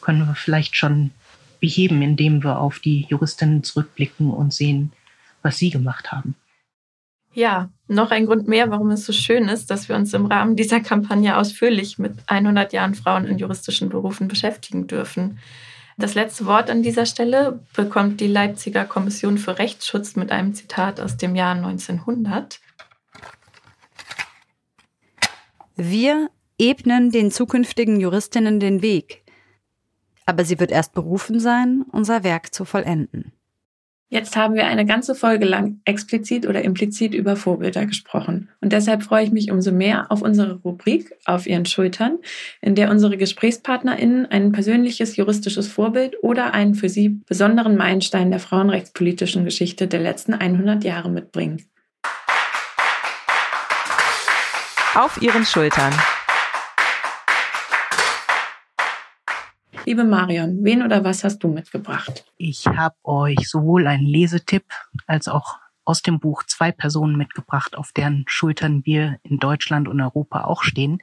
[0.00, 1.10] können wir vielleicht schon
[1.60, 4.92] beheben, indem wir auf die Juristinnen zurückblicken und sehen,
[5.42, 6.34] was sie gemacht haben.
[7.34, 10.56] Ja, noch ein Grund mehr, warum es so schön ist, dass wir uns im Rahmen
[10.56, 15.38] dieser Kampagne ausführlich mit 100 Jahren Frauen in juristischen Berufen beschäftigen dürfen.
[16.00, 21.00] Das letzte Wort an dieser Stelle bekommt die Leipziger Kommission für Rechtsschutz mit einem Zitat
[21.00, 22.60] aus dem Jahr 1900.
[25.74, 29.24] Wir ebnen den zukünftigen Juristinnen den Weg.
[30.24, 33.32] Aber sie wird erst berufen sein, unser Werk zu vollenden.
[34.10, 38.48] Jetzt haben wir eine ganze Folge lang explizit oder implizit über Vorbilder gesprochen.
[38.62, 42.16] Und deshalb freue ich mich umso mehr auf unsere Rubrik Auf Ihren Schultern,
[42.62, 48.40] in der unsere GesprächspartnerInnen ein persönliches juristisches Vorbild oder einen für sie besonderen Meilenstein der
[48.40, 51.66] frauenrechtspolitischen Geschichte der letzten 100 Jahre mitbringen.
[54.94, 55.92] Auf Ihren Schultern.
[59.88, 62.26] Liebe Marion, wen oder was hast du mitgebracht?
[62.36, 64.66] Ich habe euch sowohl einen Lesetipp
[65.06, 70.02] als auch aus dem Buch zwei Personen mitgebracht, auf deren Schultern wir in Deutschland und
[70.02, 70.98] Europa auch stehen.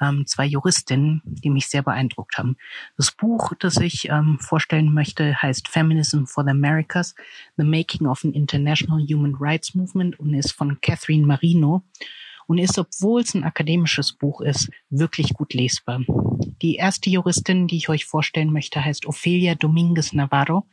[0.00, 2.56] Ähm, zwei Juristinnen, die mich sehr beeindruckt haben.
[2.96, 7.16] Das Buch, das ich ähm, vorstellen möchte, heißt Feminism for the Americas,
[7.56, 11.82] The Making of an International Human Rights Movement und ist von Catherine Marino
[12.46, 16.00] und ist, obwohl es ein akademisches Buch ist, wirklich gut lesbar.
[16.62, 20.66] Die erste Juristin, die ich euch vorstellen möchte, heißt Ofelia Dominguez Navarro.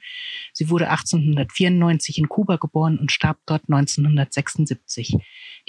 [0.54, 5.18] Sie wurde 1894 in Kuba geboren und starb dort 1976.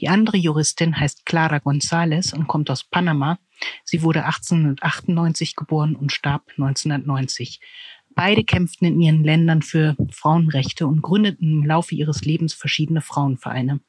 [0.00, 3.38] Die andere Juristin heißt Clara González und kommt aus Panama.
[3.84, 7.60] Sie wurde 1898 geboren und starb 1990.
[8.14, 13.80] Beide kämpften in ihren Ländern für Frauenrechte und gründeten im Laufe ihres Lebens verschiedene Frauenvereine.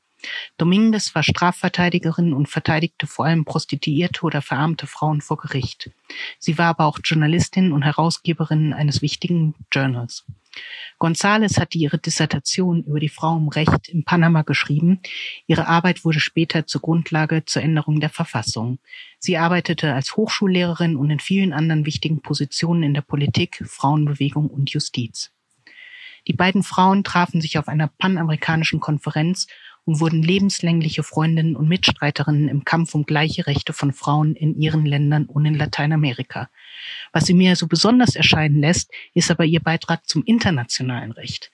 [0.58, 5.92] Dominguez war Strafverteidigerin und verteidigte vor allem prostituierte oder verarmte Frauen vor Gericht.
[6.40, 10.26] Sie war aber auch Journalistin und Herausgeberin eines wichtigen Journals.
[11.00, 15.02] González hatte ihre Dissertation über die Frau im Recht in Panama geschrieben.
[15.48, 18.80] Ihre Arbeit wurde später zur Grundlage zur Änderung der Verfassung.
[19.20, 24.72] Sie arbeitete als Hochschullehrerin und in vielen anderen wichtigen Positionen in der Politik, Frauenbewegung und
[24.72, 25.32] Justiz.
[26.28, 29.48] Die beiden Frauen trafen sich auf einer panamerikanischen Konferenz
[29.86, 34.86] und wurden lebenslängliche Freundinnen und Mitstreiterinnen im Kampf um gleiche Rechte von Frauen in ihren
[34.86, 36.50] Ländern und in Lateinamerika.
[37.14, 41.52] Was sie mir so besonders erscheinen lässt, ist aber ihr Beitrag zum internationalen Recht.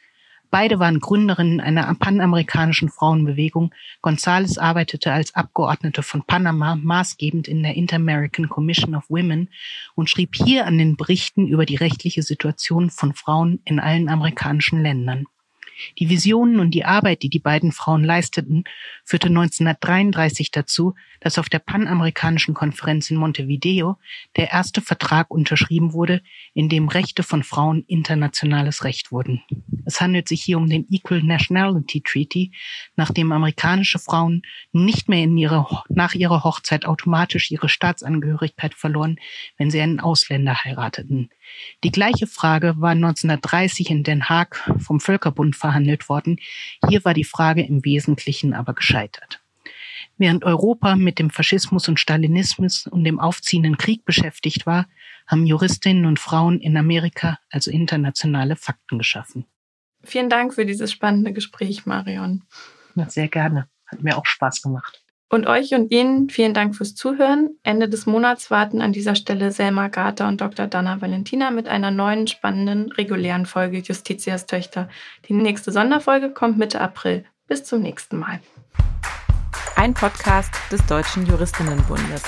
[0.52, 3.74] Beide waren Gründerinnen einer panamerikanischen Frauenbewegung.
[4.04, 9.50] González arbeitete als Abgeordnete von Panama maßgebend in der Inter-American Commission of Women
[9.96, 14.84] und schrieb hier an den Berichten über die rechtliche Situation von Frauen in allen amerikanischen
[14.84, 15.26] Ländern.
[16.00, 18.64] Die Visionen und die Arbeit, die die beiden Frauen leisteten,
[19.06, 23.98] führte 1933 dazu, dass auf der Panamerikanischen Konferenz in Montevideo
[24.36, 26.22] der erste Vertrag unterschrieben wurde,
[26.54, 29.42] in dem Rechte von Frauen internationales Recht wurden.
[29.86, 32.52] Es handelt sich hier um den Equal Nationality Treaty,
[32.96, 34.42] nach dem amerikanische Frauen
[34.72, 39.18] nicht mehr in ihre, nach ihrer Hochzeit automatisch ihre Staatsangehörigkeit verloren,
[39.58, 41.30] wenn sie einen Ausländer heirateten.
[41.84, 46.40] Die gleiche Frage war 1930 in Den Haag vom Völkerbund verhandelt worden.
[46.88, 49.42] Hier war die Frage im Wesentlichen aber gescheitert.
[50.18, 54.88] Während Europa mit dem Faschismus und Stalinismus und dem aufziehenden Krieg beschäftigt war,
[55.26, 59.46] haben Juristinnen und Frauen in Amerika also internationale Fakten geschaffen.
[60.04, 62.44] Vielen Dank für dieses spannende Gespräch, Marion.
[62.96, 63.68] Ja, sehr gerne.
[63.88, 65.01] Hat mir auch Spaß gemacht.
[65.32, 67.52] Und euch und Ihnen vielen Dank fürs Zuhören.
[67.64, 70.68] Ende des Monats warten an dieser Stelle Selma Gata und Dr.
[70.68, 74.90] Dana Valentina mit einer neuen spannenden regulären Folge Justitias Töchter.
[75.30, 77.24] Die nächste Sonderfolge kommt Mitte April.
[77.48, 78.42] Bis zum nächsten Mal.
[79.78, 82.24] Ein Podcast des Deutschen Juristinnenbundes.